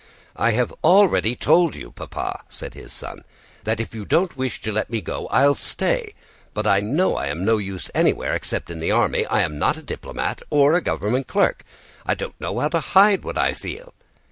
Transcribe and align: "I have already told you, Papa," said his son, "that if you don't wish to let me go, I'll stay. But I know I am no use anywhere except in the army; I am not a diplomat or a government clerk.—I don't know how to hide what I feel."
"I 0.35 0.53
have 0.53 0.73
already 0.83 1.35
told 1.35 1.75
you, 1.75 1.91
Papa," 1.91 2.41
said 2.49 2.73
his 2.73 2.91
son, 2.91 3.23
"that 3.65 3.79
if 3.79 3.93
you 3.93 4.03
don't 4.03 4.35
wish 4.35 4.59
to 4.61 4.71
let 4.71 4.89
me 4.89 4.99
go, 4.99 5.27
I'll 5.27 5.53
stay. 5.53 6.15
But 6.55 6.65
I 6.65 6.79
know 6.79 7.15
I 7.17 7.27
am 7.27 7.45
no 7.45 7.59
use 7.59 7.91
anywhere 7.93 8.33
except 8.33 8.71
in 8.71 8.79
the 8.79 8.89
army; 8.89 9.27
I 9.27 9.41
am 9.43 9.59
not 9.59 9.77
a 9.77 9.83
diplomat 9.83 10.41
or 10.49 10.73
a 10.73 10.81
government 10.81 11.27
clerk.—I 11.27 12.15
don't 12.15 12.41
know 12.41 12.57
how 12.57 12.69
to 12.69 12.79
hide 12.79 13.23
what 13.23 13.37
I 13.37 13.53
feel." 13.53 13.93